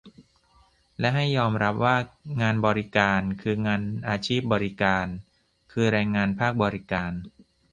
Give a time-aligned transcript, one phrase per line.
[0.99, 1.95] และให้ยอมรับว่า
[2.41, 5.05] งานบริการ คืองานอาชีพบริการ
[5.71, 7.11] คือแรงงานภาคบริการ